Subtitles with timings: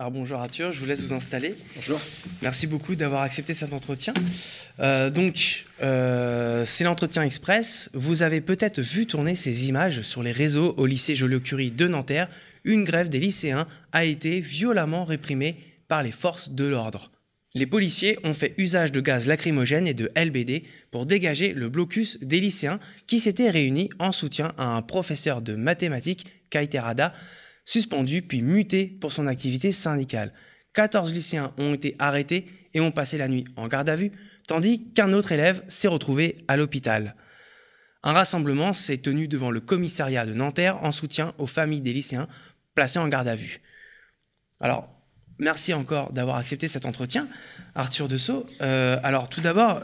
[0.00, 1.54] Alors bonjour Arthur, je vous laisse vous installer.
[1.74, 2.00] Bonjour.
[2.40, 4.14] Merci beaucoup d'avoir accepté cet entretien.
[4.78, 7.90] Euh, donc, euh, c'est l'entretien express.
[7.92, 12.30] Vous avez peut-être vu tourner ces images sur les réseaux au lycée Joliot-Curie de Nanterre.
[12.64, 17.10] Une grève des lycéens a été violemment réprimée par les forces de l'ordre.
[17.54, 22.18] Les policiers ont fait usage de gaz lacrymogène et de LBD pour dégager le blocus
[22.22, 27.12] des lycéens qui s'étaient réunis en soutien à un professeur de mathématiques, Kaiterada,
[27.70, 30.32] suspendu puis muté pour son activité syndicale.
[30.72, 34.10] 14 lycéens ont été arrêtés et ont passé la nuit en garde à vue,
[34.48, 37.14] tandis qu'un autre élève s'est retrouvé à l'hôpital.
[38.02, 42.26] Un rassemblement s'est tenu devant le commissariat de Nanterre en soutien aux familles des lycéens
[42.74, 43.60] placés en garde à vue.
[44.60, 44.88] Alors,
[45.38, 47.28] merci encore d'avoir accepté cet entretien,
[47.76, 48.46] Arthur Dessau.
[48.62, 49.82] Euh, alors, tout d'abord,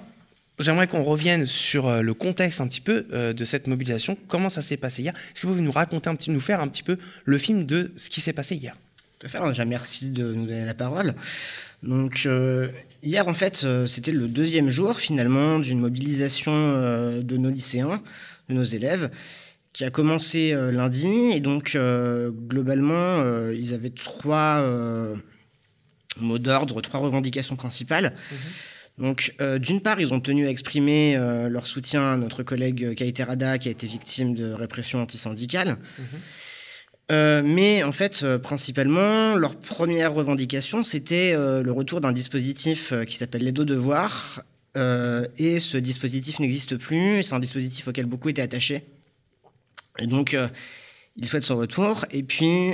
[0.58, 4.16] J'aimerais qu'on revienne sur euh, le contexte un petit peu euh, de cette mobilisation.
[4.26, 5.12] Comment ça s'est passé hier?
[5.14, 7.64] Est-ce que vous pouvez nous raconter un petit, nous faire un petit peu le film
[7.64, 8.74] de ce qui s'est passé hier?
[9.18, 9.48] Tout à fait.
[9.48, 11.14] Déjà, merci de nous donner la parole.
[11.82, 12.68] Donc euh,
[13.02, 18.02] hier, en fait, c'était le deuxième jour finalement d'une mobilisation de nos lycéens,
[18.48, 19.10] de nos élèves,
[19.74, 21.32] qui a commencé lundi.
[21.34, 21.78] Et donc
[22.48, 24.66] globalement, ils avaient trois
[26.18, 28.14] mots d'ordre, trois revendications principales.
[28.32, 28.38] Mhm.
[28.98, 32.94] Donc, euh, d'une part, ils ont tenu à exprimer euh, leur soutien à notre collègue
[32.94, 35.76] Kaiterada, qui a été victime de répression antisyndicale.
[35.98, 36.04] Mhm.
[37.12, 43.44] Euh, mais en fait, principalement, leur première revendication, c'était le retour d'un dispositif qui s'appelle
[43.44, 44.42] les deux devoirs.
[44.74, 47.22] et ce dispositif n'existe plus.
[47.22, 48.82] C'est un dispositif auquel beaucoup étaient attachés.
[49.98, 50.36] Et donc,
[51.16, 52.06] ils souhaitent son retour.
[52.10, 52.72] Et puis,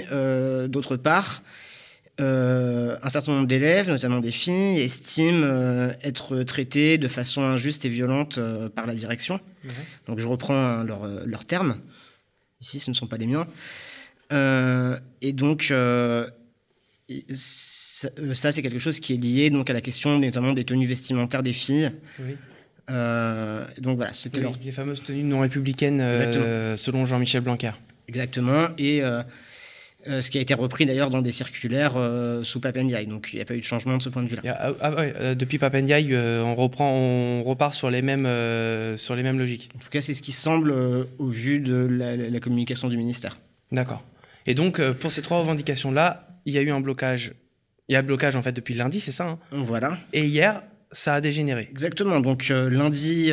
[0.69, 1.43] d'autre part,
[2.21, 7.87] euh, un certain nombre d'élèves, notamment des filles, estiment euh, être traités de façon injuste
[7.87, 9.41] et violente euh, par la direction.
[10.07, 11.79] Donc je reprends leurs termes.
[12.61, 13.47] Ici, ce ne sont pas les miens.
[15.21, 15.73] et donc,
[17.31, 21.43] ça, c'est quelque chose qui est lié donc, à la question notamment des tenues vestimentaires
[21.43, 21.91] des filles.
[22.89, 26.01] donc voilà, c'était les fameuses tenues non républicaines
[26.77, 27.73] selon Jean-Michel Blanquer.
[28.09, 28.69] Exactement.
[28.79, 29.01] Et
[30.09, 33.07] euh, ce qui a été repris d'ailleurs dans des circulaires euh, sous Papendiaï.
[33.07, 34.43] Donc il n'y a pas eu de changement de ce point de vue-là.
[34.47, 38.29] Ah, ah euh, depuis Papendiaï, on, reprend, on repart sur les, mêmes,
[38.97, 39.71] sur les mêmes logiques.
[39.77, 40.73] En tout cas, c'est ce qui semble
[41.19, 43.39] au vu de la, communication du ministère.
[43.71, 44.03] D'accord.
[44.47, 47.33] Et donc, pour ces trois revendications-là, il y a eu un blocage.
[47.89, 49.39] Il y a un blocage en fait depuis lundi, c'est ça hein?
[49.53, 49.99] Voilà.
[50.13, 51.69] Et hier, ça a dégénéré.
[51.71, 52.21] Exactement.
[52.21, 53.31] Donc lundi,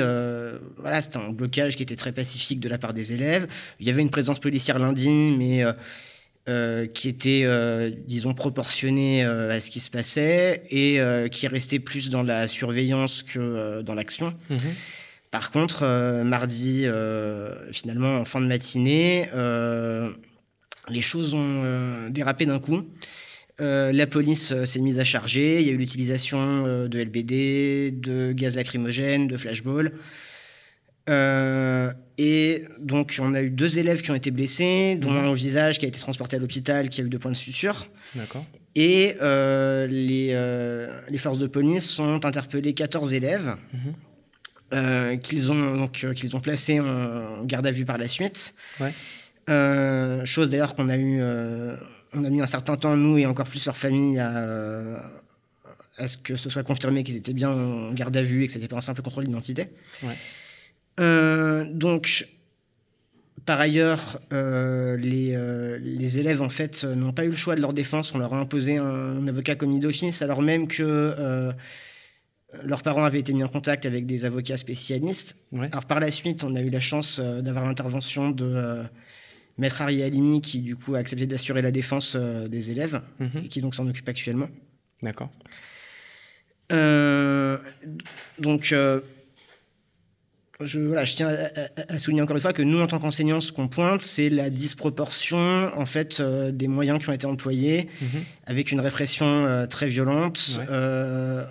[0.78, 3.48] voilà, c'était un blocage qui était très pacifique de la part des élèves.
[3.80, 5.74] Il y avait une présence policière lundi, mais euh,
[6.94, 12.10] qui était, euh, disons, proportionné euh, à ce qui se passait et qui restait plus
[12.10, 14.34] dans la surveillance que dans l'action.
[14.50, 14.60] Mhm.
[15.32, 16.86] Par contre, mardi,
[17.72, 19.30] finalement, en fin de matinée,
[20.90, 22.84] les choses ont dérapé d'un coup.
[23.60, 25.62] la police s'est mise à charger.
[25.62, 29.94] Il y a eu l'utilisation de LBD, de gaz lacrymogène, de flashball.
[31.10, 35.26] Euh, et donc, on a eu deux élèves qui ont été blessés, dont mhm.
[35.26, 37.38] un au visage qui a été transporté à l'hôpital, qui a eu deux points de
[37.38, 37.88] suture.
[38.16, 38.46] D'accord.
[38.76, 45.20] Et euh, les, euh, les, forces de police ont interpellé 14 élèves mhm.
[45.20, 48.54] qu'ils ont, donc, qu'ils ont placés en garde à vue par la suite.
[48.80, 48.94] Ouais.
[50.26, 51.22] chose d'ailleurs qu'on a eu,
[52.14, 55.02] on a mis un certain temps, nous et encore plus leur famille, à,
[55.98, 58.54] à ce que ce soit confirmé qu'ils étaient bien en garde à vue et que
[58.54, 59.68] ce n'était pas un simple contrôle d'identité.
[60.04, 60.16] Ouais.
[61.00, 62.28] Euh, donc,
[63.46, 67.62] par ailleurs, euh, les, euh, les, élèves en fait n'ont pas eu le choix de
[67.62, 68.14] leur défense.
[68.14, 71.54] On leur a imposé un, avocat commis d'office, alors même que
[72.64, 75.36] leurs parents avaient été mis en contact avec des avocats spécialistes.
[75.72, 78.84] Alors par la suite, on a eu la chance d'avoir l'intervention de
[79.58, 83.44] maître Ari Alimi, qui du coup a accepté d'assurer la défense des élèves mhm.
[83.46, 84.50] et qui donc s'en occupe actuellement.
[85.02, 85.30] D'accord.
[88.40, 88.74] donc
[90.66, 91.30] je, voilà, je tiens
[91.88, 94.50] à, souligner encore une fois que nous, en tant qu'enseignants, ce qu'on pointe, c'est la
[94.50, 98.24] disproportion en fait euh, des moyens qui ont été employés, mhm.
[98.46, 100.60] avec une répression euh, très violente.
[100.70, 101.46] Euh,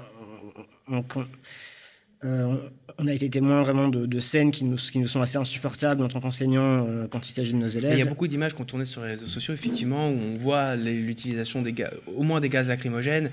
[3.01, 6.09] on, a été témoin vraiment de, scènes qui nous, qui nous, sont assez insupportables en
[6.09, 7.93] tant qu'enseignants quand il s'agit de nos élèves.
[7.93, 10.37] Il y a beaucoup d'images qui ont tourné sur les réseaux sociaux, effectivement, où on
[10.37, 11.73] voit l'utilisation des
[12.09, 13.31] au moins des gaz lacrymogènes.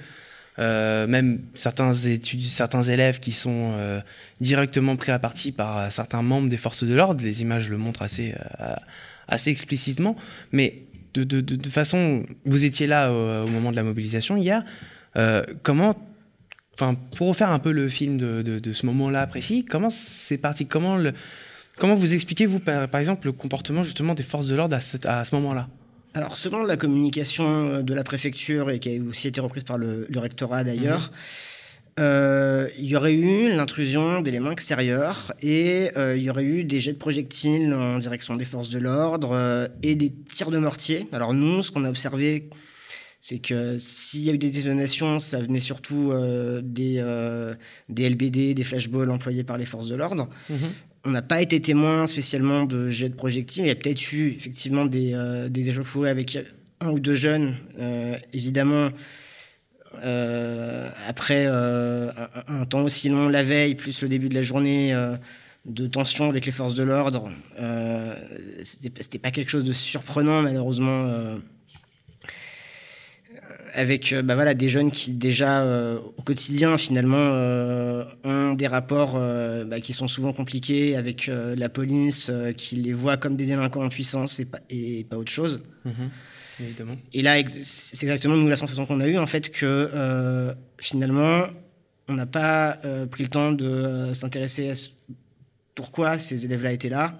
[0.57, 3.99] Euh, même certains, certains élèves qui sont euh,
[4.39, 7.23] directement pris à partie par certains membres des forces de l'ordre.
[7.23, 10.15] Les images le montrent assez, euh, explicitement.
[10.51, 14.63] Mais de, façon, vous étiez là au, moment de la mobilisation hier.
[15.63, 15.95] comment,
[17.15, 21.13] pour refaire un peu le film de, ce moment-là précis, comment c'est parti Comment le,
[21.77, 25.35] Comment vous expliquez, vous, par, exemple, le comportement justement des forces de l'ordre à, ce
[25.35, 25.67] moment-là?
[26.15, 30.07] Alors, selon la communication de la préfecture et qui a aussi été reprise par le,
[30.15, 31.11] rectorat d'ailleurs,
[31.97, 32.69] mhm.
[32.79, 36.97] il y aurait eu l'intrusion d'éléments extérieurs et il y aurait eu des jets de
[36.97, 41.07] projectiles en direction des forces de l'ordre et des tirs de mortier.
[41.11, 42.49] Alors nous, ce qu'on a observé
[43.27, 47.55] c'est que s'il y a eu des détonations, ça venait surtout euh, des, euh,
[47.89, 50.29] des LBD, des flashballs employés par les forces de l'ordre.
[50.47, 50.69] Mhm.
[51.05, 53.65] On n'a pas été témoin spécialement de jets de projectiles.
[53.65, 56.37] Il y a peut-être eu effectivement des, euh, échauffourées avec
[56.81, 57.55] un ou deux jeunes,
[58.33, 58.89] évidemment.
[60.01, 64.93] après un, temps aussi long la veille, plus le début de la journée
[65.65, 67.31] de tension avec les forces de l'ordre,
[68.61, 71.39] c'était pas quelque chose de surprenant malheureusement
[73.75, 78.67] avec euh, bah voilà, des jeunes qui déjà euh, au quotidien finalement euh, ont des
[78.67, 79.19] rapports
[79.65, 83.89] bah, qui sont souvent compliqués avec la police, qui les voit comme des délinquants en
[83.89, 85.61] puissance et pas, et pas autre chose.
[85.85, 86.63] Mm-hmm.
[86.63, 86.95] évidemment.
[87.13, 91.47] Et là, c'est exactement nous la sensation qu'on a eue en fait que finalement
[92.07, 92.79] on n'a pas
[93.11, 94.73] pris le temps de s'intéresser à
[95.75, 97.19] pourquoi ces élèves-là étaient là,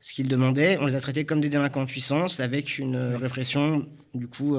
[0.00, 0.76] ce qu'ils demandaient.
[0.80, 4.56] On les a traités comme des délinquants en puissance avec une répression du coup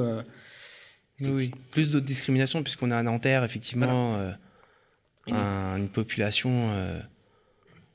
[1.21, 4.17] oui, plus d'autres discriminations, puisqu'on a à Nanterre, effectivement,
[5.31, 6.71] euh, une population.
[6.71, 6.99] Euh,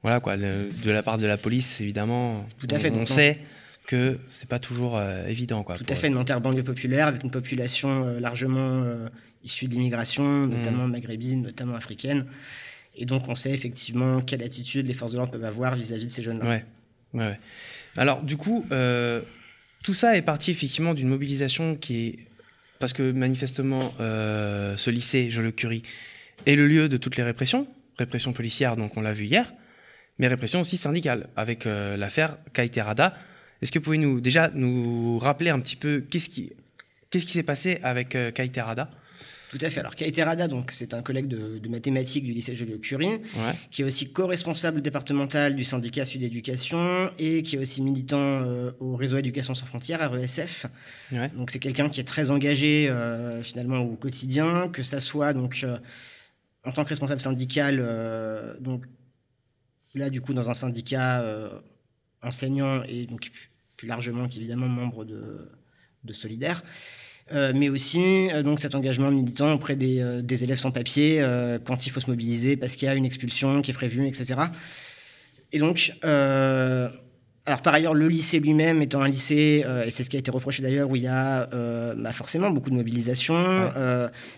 [0.03, 2.47] voilà, quoi, de la part de la police, évidemment.
[2.59, 2.91] Tout à fait.
[2.91, 3.39] On, sait
[3.87, 5.63] que c'est pas toujours euh, évident.
[5.63, 8.85] Quoi, Tout à fait, Nanterre, banlieue populaire, avec une population largement
[9.45, 10.51] issue de l'immigration, mm.
[10.51, 12.27] notamment maghrébine, notamment africaine.
[12.97, 16.11] Et donc, on sait effectivement quelle attitude les forces de l'ordre peuvent avoir vis-à-vis de
[16.11, 16.49] ces jeunes-là.
[16.49, 16.65] Ouais.
[17.15, 17.39] ouais.
[17.97, 18.65] Alors, du coup,
[19.83, 22.30] tout ça est parti effectivement d'une mobilisation qui est
[22.81, 25.85] parce que manifestement, euh, ce lycée, je le curie,
[26.47, 27.69] est le lieu de toutes les répressions,
[27.99, 29.53] répression policière, donc on l'a vu hier,
[30.19, 33.15] mais répression aussi syndicale, avec euh, l'affaire Kaiterada.
[33.61, 36.53] Est-ce que vous pouvez nous, déjà nous rappeler un petit peu qu'est-ce qui
[37.11, 38.91] qu'est-ce qui s'est passé avec euh, Kaiterada
[39.51, 39.81] tout à fait.
[39.81, 43.21] Alors, Kaiterada, donc, c'est un collègue de, mathématiques du lycée Joliot-Curie,
[43.73, 48.71] qui est aussi co-responsable départemental du syndicat Sud Éducation et qui est aussi militant euh,
[48.79, 50.67] au réseau Éducation sans frontières, RESF.
[51.35, 55.63] Donc, c'est quelqu'un qui est très engagé, euh, finalement, au quotidien, que ça soit, donc,
[55.65, 55.79] euh,
[56.65, 57.79] en tant que responsable syndical,
[58.61, 58.85] donc,
[59.97, 61.25] là, du coup, dans un syndicat
[62.23, 63.33] enseignant et donc,
[63.77, 65.51] plus largement, évidemment, membre de,
[66.05, 66.63] de Solidaire.
[67.33, 71.25] Euh, mais aussi euh, donc cet engagement militant auprès des, euh, des élèves sans papier
[71.65, 74.41] quand il faut se mobiliser parce qu'il y a une expulsion qui est prévue, etc.
[75.53, 80.17] Et donc, alors par ailleurs, le lycée lui-même étant un lycée, et c'est ce qui
[80.17, 81.49] a été reproché d'ailleurs, où il y a
[81.97, 83.71] bah, forcément beaucoup de mobilisation,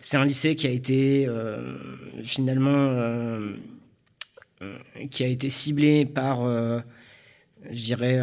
[0.01, 1.29] c'est un lycée qui a été
[2.25, 3.41] finalement
[5.11, 6.47] qui a été ciblé par,
[7.71, 8.19] je dirais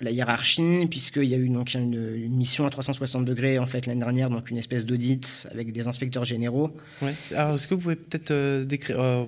[0.00, 4.00] la hiérarchie, puisqu'il y a eu donc une, mission à 360 degrés en fait l'année
[4.00, 6.74] dernière, donc une espèce d'audit avec des inspecteurs généraux.
[7.02, 7.14] Ouais.
[7.34, 9.26] Alors est-ce que vous pouvez peut-être euh, euh,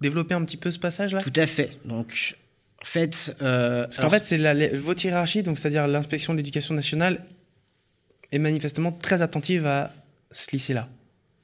[0.00, 1.22] développer un petit peu ce passage-là?
[1.22, 1.78] Tout à fait.
[1.86, 2.36] Donc
[2.82, 7.24] en fait, euh, parce qu'en fait c'est votre hiérarchie, donc c'est-à-dire l'inspection de l'éducation nationale
[8.32, 9.94] est manifestement très attentive à
[10.30, 10.88] ce lycée-là.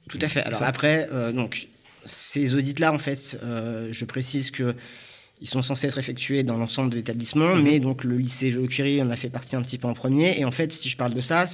[0.09, 0.41] Tout à fait.
[0.43, 1.69] Alors après, donc
[2.05, 4.75] ces audits-là, en fait, je précise que
[5.41, 7.63] ils sont censés être effectués dans l'ensemble des établissements, mhm.
[7.63, 10.39] mais donc le lycée Joliot Curie en a fait partie un petit peu en premier.
[10.39, 11.45] Et en fait, si je parle de ça,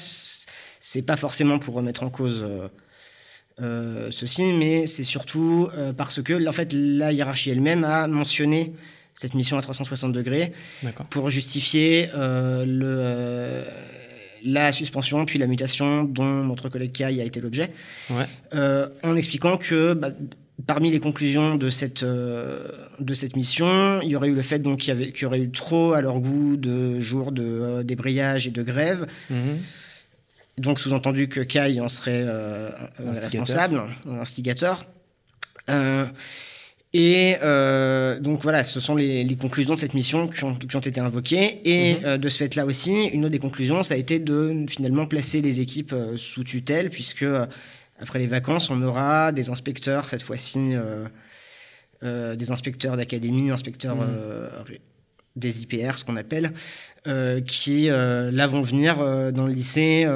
[0.80, 2.68] c'est pas forcément pour remettre en cause euh,
[3.62, 8.74] euh, ceci, mais c'est surtout euh, parce que en fait la hiérarchie elle-même a mentionné
[9.14, 10.54] cette mission à 360 degrés
[11.10, 13.66] pour justifier le
[14.46, 17.72] la suspension puis la mutation dont notre collègue Kai a été l'objet,
[18.54, 20.12] en expliquant que bah,
[20.70, 22.68] Parmi les conclusions de cette, euh,
[23.00, 25.26] de cette mission, il y aurait eu le fait donc, qu'il, y avait, qu'il y
[25.26, 29.08] aurait eu trop à leur goût de jours de euh, débrayage et de grève.
[29.32, 29.58] Mhm.
[30.60, 33.82] Donc sous-entendu que Kai en serait euh, responsable,
[34.22, 34.86] instigateur.
[36.94, 37.36] et
[38.22, 41.62] donc voilà, ce sont les, conclusions de cette mission qui ont, qui ont été invoquées.
[41.64, 42.18] Et mhm.
[42.20, 45.62] de ce fait-là aussi, une autre des conclusions, ça a été de finalement placer les
[45.62, 47.26] équipes sous tutelle, puisque
[48.02, 51.06] après les vacances, on aura des inspecteurs, cette fois-ci, euh,
[52.04, 54.08] euh, des inspecteurs d'académie, inspecteurs mmh.
[54.10, 54.50] euh,
[55.36, 56.52] des IPR, ce qu'on appelle,
[57.46, 58.98] qui là vont venir
[59.32, 60.08] dans le lycée,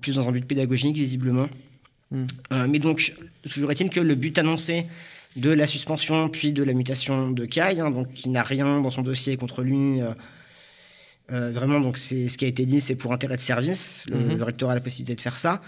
[0.00, 1.48] plus dans un but pédagogique, visiblement.
[2.10, 2.26] Mmh.
[2.68, 3.14] mais donc,
[3.48, 4.86] toujours est-il que le but annoncé
[5.36, 8.90] de la suspension puis de la mutation de Kai, hein, donc qui n'a rien dans
[8.90, 10.00] son dossier contre lui.
[11.28, 14.06] vraiment, donc c'est ce qui a été dit, c'est pour intérêt de service.
[14.08, 14.38] Le, mmh.
[14.38, 15.60] le recteur a la possibilité de faire ça.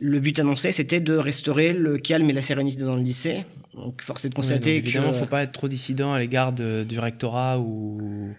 [0.00, 3.44] Le but annoncé, c'était de restaurer le calme et la sérénité dans le lycée.
[3.74, 6.52] Donc, force est de constater évidemment, il ne faut pas être trop dissident à l'égard
[6.52, 8.30] du rectorat ou.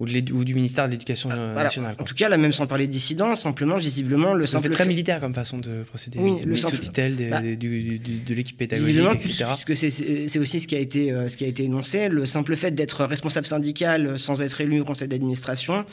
[0.00, 1.96] ou, du ministère de l'Éducation ah, nationale.
[1.98, 4.86] En tout cas, là, même sans parler de dissidents, simplement, visiblement, le Ça fait très
[4.86, 6.18] militaire comme façon de procéder.
[6.18, 9.46] Oui, le sous tutelle bah, de l'équipe pédagogique, etc.
[9.64, 12.08] Puisque c'est aussi ce qui, a été, euh, ce qui a été énoncé.
[12.08, 15.84] Le simple fait d'être responsable syndical sans être élu au conseil d'administration,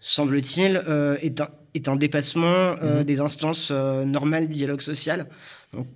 [0.00, 3.04] semble-t-il, euh, est, un, est, un, dépassement euh, mhm.
[3.04, 5.26] des instances normales du dialogue social.
[5.72, 5.86] Donc,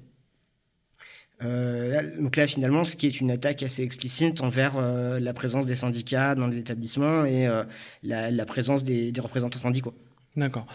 [1.43, 5.67] euh, donc là, finalement, ce qui est une attaque assez explicite envers euh, la présence
[5.67, 7.65] des syndicats dans les établissements et euh,
[8.03, 9.95] la, présence des, représentants syndicaux.
[10.37, 10.67] D'accord.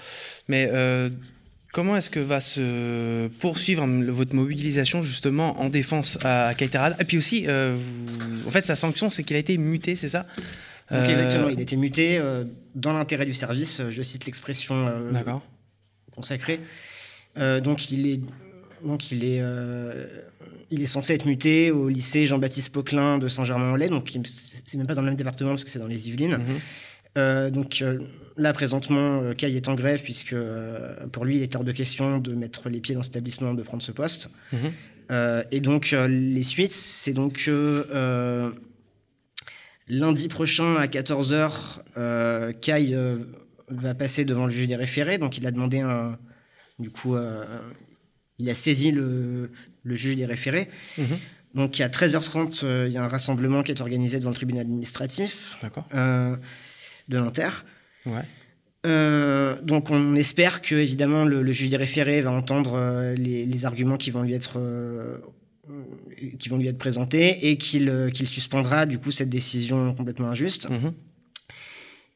[0.47, 0.69] Mais
[1.71, 7.17] comment est-ce que va se poursuivre votre mobilisation justement en défense à Kaiterad Et puis
[7.17, 10.25] aussi, en fait, sa sanction, c'est qu'il a été muté, c'est ça?
[10.91, 12.21] Exactement, il été muté
[12.75, 14.91] dans l'intérêt du service, je cite l'expression
[16.11, 16.59] consacrée.
[17.35, 18.21] donc il est
[18.83, 20.05] donc il est, euh,
[20.71, 24.95] il est censé être muté au lycée Jean-Baptiste Poquelin de Saint-Germain-en-Laye, donc c'est même pas
[24.95, 26.37] dans le même département parce que c'est dans les Yvelines.
[26.37, 26.59] Mhm.
[27.17, 27.99] Euh, donc euh,
[28.37, 30.35] là, présentement, Kai est en grève puisque
[31.11, 33.63] pour lui, il est hors de question de mettre les pieds dans cet établissement, de
[33.63, 34.29] prendre ce poste.
[34.53, 35.43] Mhm.
[35.51, 37.49] et donc les suites, c'est donc
[39.89, 42.95] lundi prochain à 14h, Kai
[43.67, 46.17] va passer devant le juge des référés, donc il a demandé un,
[46.79, 47.15] du coup,
[48.39, 49.51] il a saisi le,
[49.85, 50.69] juge des référés.
[50.97, 51.17] Mhm.
[51.55, 54.61] Donc, à 13h30, euh, il y a un rassemblement qui est organisé devant le tribunal
[54.61, 55.57] administratif
[55.93, 56.35] euh,
[57.07, 57.65] de Nanterre.
[58.85, 64.11] Euh, donc, on espère que, évidemment, le, juge des référés va entendre les, arguments qui
[64.11, 64.59] vont lui être,
[66.37, 70.69] qui vont lui être présentés et qu'il suspendra, du coup, cette décision complètement injuste.
[70.69, 70.93] Mhm.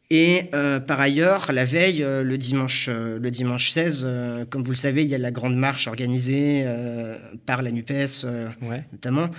[0.09, 4.07] Et euh, par ailleurs, la veille, euh, le, dimanche, euh, le dimanche 16,
[4.49, 6.65] comme vous le savez, il y a la grande marche organisée
[7.45, 8.25] par la NUPES
[8.91, 9.29] notamment.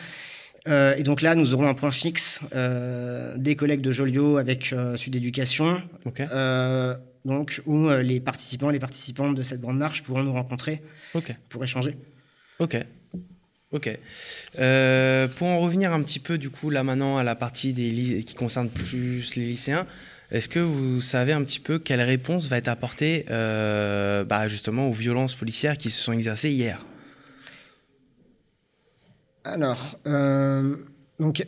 [0.66, 2.40] et donc là, nous aurons un point fixe
[3.37, 5.80] des collègues de Joliot avec Sud Éducation,
[7.25, 10.83] donc où les participants, les participantes de cette grande marche pourront nous rencontrer
[11.49, 11.97] pour échanger.
[12.59, 12.76] Ok.
[13.75, 13.90] Ok.
[14.54, 18.71] pour en revenir un petit peu du coup là maintenant à la partie qui concerne
[18.71, 19.87] plus les lycéens,
[20.35, 24.88] est-ce que vous savez un petit peu quelle réponse va être apportée euh, bah, justement
[24.88, 26.85] aux violences policières qui se sont exercées hier?
[29.45, 30.76] Alors, euh,
[31.21, 31.47] donc,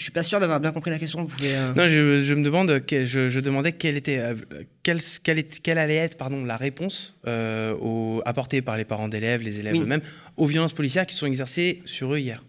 [0.00, 1.20] je suis pas sûr d'avoir bien compris la question.
[1.20, 4.18] Vous pouvez, euh, Non, je, me demande, je, demandais quelle était,
[4.82, 5.00] quelle,
[5.62, 7.20] quelle, allait être, pardon, la réponse
[8.24, 10.00] apportée par les parents d'élèves, les élèves eux-mêmes,
[10.38, 12.42] aux violences policières qui sont exercées sur eux hier.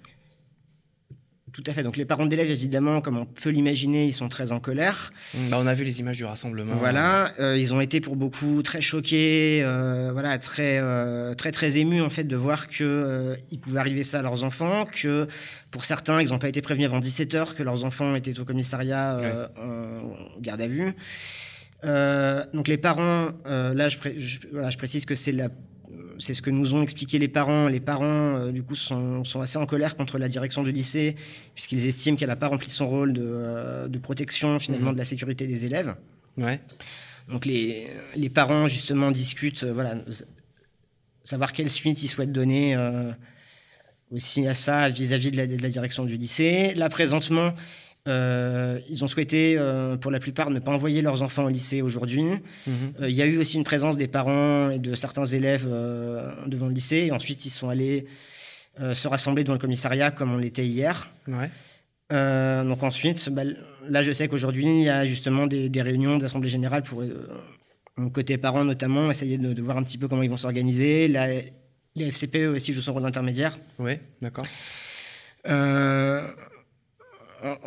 [1.54, 1.84] Tout à fait.
[1.84, 5.12] Donc les parents d'élèves, évidemment, comme on peut l'imaginer, ils sont très en colère.
[5.50, 6.76] Bah, on a vu les images du rassemblement.
[6.76, 11.78] Voilà, euh, ils ont été pour beaucoup très choqués, euh, voilà, très, euh, très très
[11.78, 15.28] émus en fait de voir que il pouvait arriver ça à leurs enfants, que
[15.72, 18.46] pour certains, ils n'ont pas été prévenus avant 17 h que leurs enfants étaient au
[18.46, 20.94] commissariat en garde à vue.
[22.54, 25.50] donc les parents, là, je, je précise que c'est la
[26.20, 27.68] c'est ce que nous ont expliqué les parents.
[27.68, 31.16] Les parents, euh, du coup, sont, assez en colère contre la direction du lycée,
[31.54, 34.94] puisqu'ils estiment qu'elle n'a pas rempli son rôle de, euh, protection, finalement, mhm.
[34.94, 35.96] de la sécurité des élèves.
[36.38, 36.60] Ouais.
[37.30, 37.90] Donc, les,
[38.34, 39.96] parents, justement, discutent, euh, voilà,
[41.24, 42.76] savoir quelle suite ils souhaitent donner
[44.12, 46.74] aussi à ça vis-à-vis de, la, direction du lycée.
[46.76, 47.54] Là, présentement,
[48.08, 51.82] euh, ils ont souhaité, euh, pour la plupart, ne pas envoyer leurs enfants au lycée
[51.82, 52.24] aujourd'hui.
[52.66, 52.74] Mhm.
[53.02, 55.68] Euh, il y a eu aussi une présence des parents et de certains élèves
[56.48, 57.06] devant le lycée.
[57.08, 58.06] Et ensuite, ils sont allés
[58.94, 61.10] se rassembler devant le commissariat comme on l'était hier.
[61.30, 63.44] donc ensuite, bah,
[63.88, 67.04] là, je sais qu'aujourd'hui, il y a justement des, réunions d'assemblée générale pour,
[68.14, 71.08] côté parents notamment, essayer de, voir un petit peu comment ils vont s'organiser.
[71.96, 73.60] Les FCPE aussi jouent son rôle d'intermédiaire.
[73.78, 74.46] Oui, d'accord.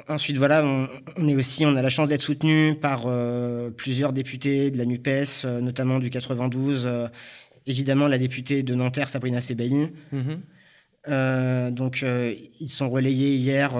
[0.09, 4.71] Ensuite, voilà, on, est aussi, on a la chance d'être soutenu par euh, plusieurs députés
[4.71, 6.87] de la NUPES, euh, notamment du 92.
[6.87, 7.09] Euh,
[7.66, 9.90] évidemment, la députée de Nanterre, Sabrina Sebaï.
[10.12, 10.40] Mhm.
[11.73, 13.75] donc, ils sont relayés hier,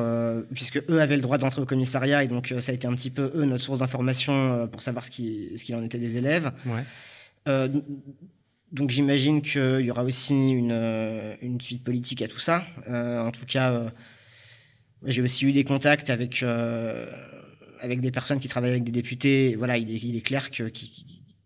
[0.53, 3.11] puisque eux avaient le droit d'entrer au commissariat, et donc ça a été un petit
[3.11, 6.53] peu eux notre source d'information pour savoir ce qu'il en était des élèves.
[7.47, 12.65] donc, j'imagine qu'il y aura aussi une, une, suite politique à tout ça.
[12.89, 13.91] en tout cas
[15.07, 17.11] j'ai aussi eu des contacts avec, euh,
[17.81, 19.55] avec des personnes qui travaillent avec des députés.
[19.57, 20.71] Voilà, il est, il est clair qu'ils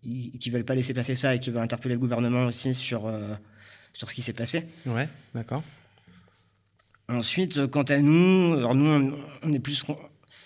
[0.04, 3.34] ne veulent pas laisser passer ça et qu'ils veulent interpeller le gouvernement aussi sur, euh,
[3.92, 4.64] sur ce qui s'est passé.
[4.86, 5.62] Ouais, d'accord.
[7.08, 9.82] Ensuite, quant à nous, alors nous, on, est plus.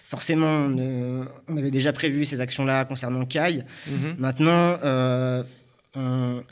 [0.05, 3.65] Forcément, on, avait déjà prévu ces actions-là concernant CAI.
[3.89, 4.17] Mm-hmm.
[4.19, 5.43] Maintenant, euh,
[5.97, 6.43] on,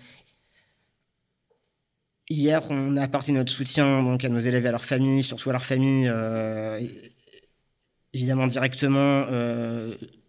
[2.33, 5.51] Hier, on a apporté notre soutien donc, à nos élèves et à leurs familles, surtout
[5.51, 6.81] à leurs familles, euh,
[8.15, 9.27] évidemment directement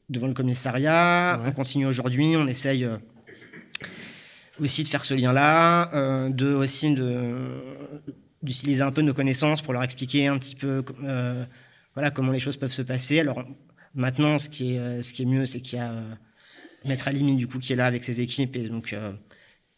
[0.10, 1.40] devant le commissariat.
[1.46, 2.90] On continue aujourd'hui, on essaye
[4.60, 6.96] aussi de faire ce lien-là, de aussi
[8.42, 10.84] d'utiliser un peu nos connaissances pour leur expliquer un petit peu
[11.94, 13.20] voilà, comment les choses peuvent se passer.
[13.20, 13.44] Alors
[13.94, 15.94] maintenant, ce qui est, ce qui est mieux, c'est qu'il y a
[16.84, 18.96] Maître Alimi, du coup, qui est là avec ses équipes et donc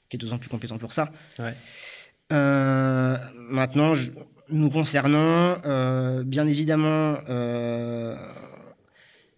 [0.07, 1.11] qui est deux ans plus compétent pour ça.
[2.29, 3.93] Maintenant,
[4.49, 5.57] nous concernant,
[6.23, 7.17] bien évidemment,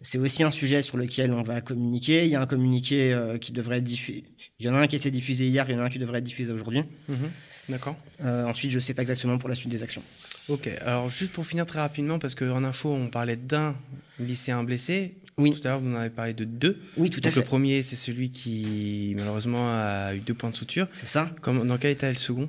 [0.05, 2.25] c'est aussi un sujet sur lequel on va communiquer.
[2.25, 4.23] Il y a un communiqué euh, qui devrait être diffusé.
[4.59, 5.89] Il y en a un qui a été diffusé hier, il y en a un
[5.89, 6.83] qui devrait être diffusé aujourd'hui.
[7.09, 7.31] Mhm.
[7.69, 7.97] D'accord.
[8.23, 10.03] Euh, ensuite, je ne sais pas exactement pour la suite des actions.
[10.47, 13.75] Ok, alors juste pour finir très rapidement, parce qu'en info, on parlait d'un
[14.19, 15.15] lycéen blessé.
[15.39, 15.59] Oui.
[15.59, 16.79] Tout à l'heure, vous en avez parlé de deux.
[16.97, 17.39] Oui, tout à fait.
[17.39, 20.87] Le premier, c'est celui qui, malheureusement, a eu deux points de suture.
[20.93, 21.31] C'est ça.
[21.41, 22.47] Comme, dans quel état est le second?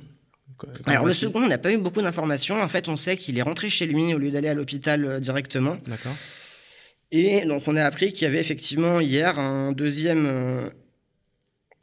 [0.85, 2.59] Alors le second, on n'a pas eu beaucoup d'informations.
[2.59, 5.19] En fait, on sait qu'il est rentré chez lui au lieu d'aller à l'hôpital euh,
[5.19, 5.77] directement.
[5.87, 6.15] D'accord.
[7.11, 10.69] Et donc on a appris qu'il y avait effectivement hier un deuxième, euh,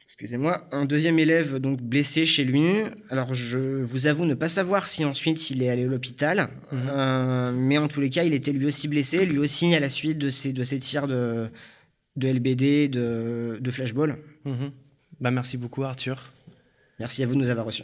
[0.03, 2.67] excusez-moi, un deuxième élève donc blessé chez lui.
[3.09, 6.81] Alors je vous avoue ne pas savoir si ensuite il est allé à l'hôpital, mhm.
[6.89, 9.89] euh, mais en tous les cas il était lui aussi blessé, lui aussi à la
[9.89, 11.49] suite de ces, de ces tirs de,
[12.17, 14.17] de LBD, de, de flashball.
[15.19, 16.33] Bah merci beaucoup Arthur.
[16.99, 17.83] Merci à vous de nous avoir reçus.